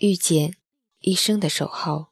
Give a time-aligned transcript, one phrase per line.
[0.00, 0.56] 遇见
[1.00, 2.06] 一生的守候，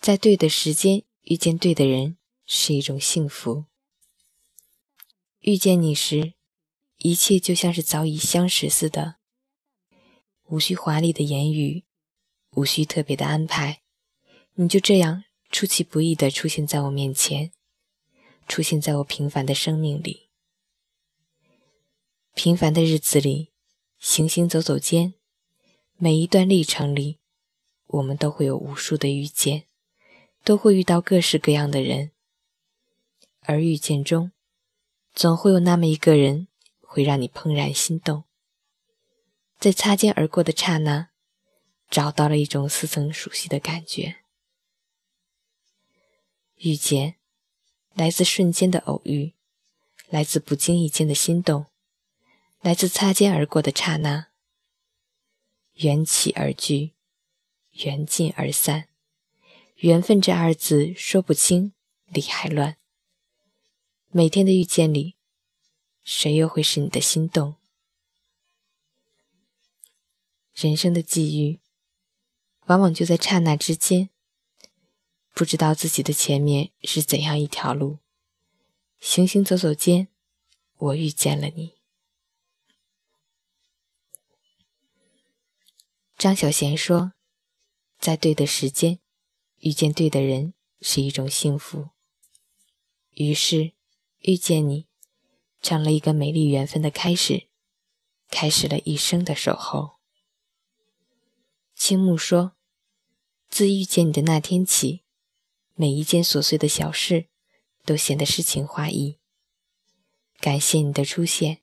[0.00, 3.66] 在对的时间遇见对的人是一种幸福。
[5.40, 6.32] 遇见你时，
[6.96, 9.16] 一切就像是早已相识似的，
[10.44, 11.84] 无需华丽的言语，
[12.52, 13.82] 无需特别的安排，
[14.54, 17.52] 你就这样出其不意地出现在我面前，
[18.48, 20.30] 出现在我平凡的生命里。
[22.34, 23.52] 平凡的日子里，
[23.98, 25.19] 行行走走间。
[26.02, 27.18] 每一段历程里，
[27.88, 29.64] 我们都会有无数的遇见，
[30.42, 32.12] 都会遇到各式各样的人。
[33.42, 34.32] 而遇见中，
[35.12, 36.48] 总会有那么一个人，
[36.80, 38.24] 会让你怦然心动。
[39.58, 41.10] 在擦肩而过的刹那，
[41.90, 44.20] 找到了一种似曾熟悉的感觉。
[46.56, 47.16] 遇见，
[47.92, 49.34] 来自瞬间的偶遇，
[50.08, 51.66] 来自不经意间的心动，
[52.62, 54.29] 来自擦肩而过的刹那。
[55.80, 56.92] 缘起而聚，
[57.84, 58.88] 缘尽而散。
[59.76, 61.72] 缘分这二字说不清，
[62.04, 62.76] 理还乱。
[64.10, 65.16] 每天的遇见里，
[66.02, 67.54] 谁又会是你的心动？
[70.52, 71.60] 人生的际遇，
[72.66, 74.10] 往往就在刹那之间。
[75.32, 78.00] 不知道自己的前面是怎样一条路，
[78.98, 80.08] 行行走走间，
[80.76, 81.79] 我遇见了你。
[86.20, 87.14] 张小娴说
[87.98, 88.98] ：“在对的时间
[89.60, 91.88] 遇见对的人是一种幸福。”
[93.16, 93.72] 于是，
[94.18, 94.86] 遇见你
[95.62, 97.48] 成了一个美丽缘分的开始，
[98.28, 99.92] 开始了一生的守候。
[101.74, 102.52] 青木说
[103.48, 105.00] ：“自遇见你的那天起，
[105.72, 107.30] 每一件琐碎的小事
[107.86, 109.16] 都显得诗情画意。
[110.38, 111.62] 感谢你的出现，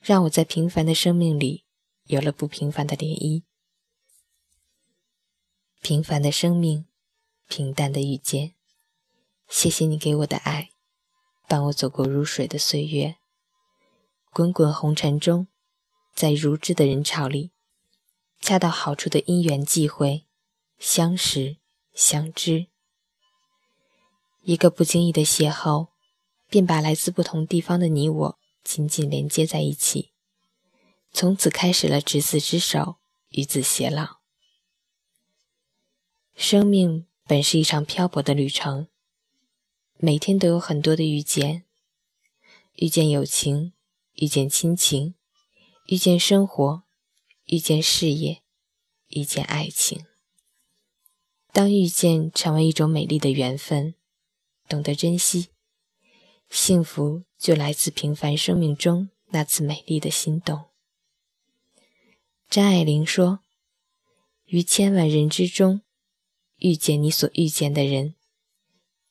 [0.00, 1.66] 让我在平凡的生命里
[2.04, 3.42] 有了不平凡的涟漪。”
[5.80, 6.86] 平凡的生命，
[7.48, 8.54] 平淡的遇见。
[9.48, 10.70] 谢谢你给我的爱，
[11.46, 13.16] 伴我走过如水的岁月。
[14.30, 15.46] 滚滚红尘中，
[16.14, 17.52] 在如织的人潮里，
[18.40, 20.26] 恰到好处的因缘际会，
[20.78, 21.56] 相识
[21.94, 22.66] 相知。
[24.42, 25.88] 一个不经意的邂逅，
[26.48, 30.12] 便把来自不同地方的你我紧紧连接在一起，
[31.12, 32.96] 从此开始了执子之手，
[33.30, 34.17] 与子偕老。
[36.50, 38.88] 生命本是一场漂泊的旅程，
[39.98, 41.66] 每天都有很多的遇见，
[42.76, 43.74] 遇见友情，
[44.14, 45.14] 遇见亲情，
[45.88, 46.84] 遇见生活，
[47.44, 48.40] 遇见事业，
[49.08, 50.06] 遇见爱情。
[51.52, 53.94] 当遇见成为一种美丽的缘分，
[54.70, 55.48] 懂得珍惜，
[56.48, 60.70] 幸福就来自平凡生命中那次美丽的心动。
[62.48, 63.40] 张爱玲说
[64.48, 65.82] ：“于千万人之中。”
[66.58, 68.14] 遇见你所遇见的人，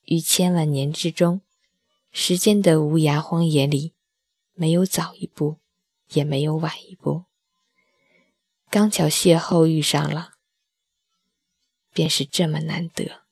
[0.06, 1.42] 于千万年之中，
[2.12, 3.94] 时间的无涯荒野里，
[4.54, 5.58] 没有早一步，
[6.14, 7.24] 也没有晚一步，
[8.70, 10.34] 刚巧邂逅遇上了，
[11.94, 13.27] 便是这么难得。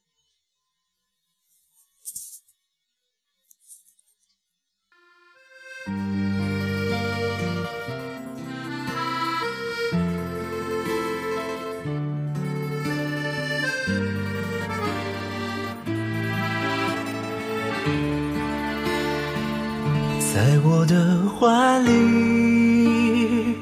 [20.36, 23.56] 在我的怀里，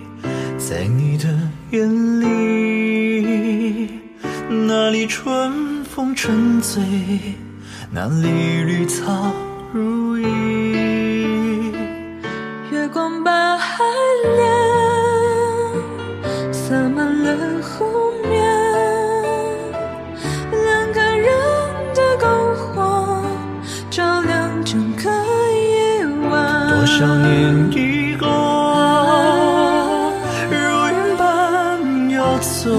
[0.58, 1.30] 在你的
[1.70, 1.88] 眼
[2.20, 3.88] 里，
[4.50, 6.82] 那里春风沉醉，
[7.92, 9.32] 那里绿草
[9.72, 10.63] 如茵，
[26.96, 28.28] 少年已过，
[30.52, 30.56] 如
[30.90, 32.70] 云般游走，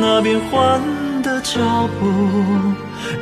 [0.00, 0.80] 那变幻
[1.22, 1.60] 的脚
[2.00, 2.06] 步，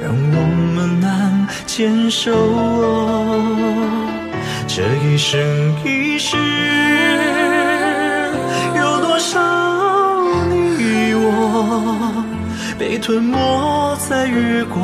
[0.00, 0.37] 让我
[0.76, 2.31] 们难牵手。
[4.69, 5.40] 这一生
[5.84, 6.37] 一世，
[8.76, 9.40] 有多少
[10.78, 12.25] 你我
[12.78, 14.81] 被吞没在月光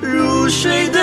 [0.00, 0.98] 如水的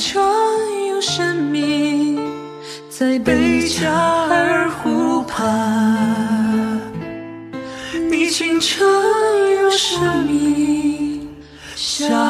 [0.00, 0.18] 清澈
[0.88, 2.18] 又神秘
[2.88, 6.80] 在贝加尔湖畔
[8.10, 11.28] 你清澈又神秘
[11.76, 12.29] 像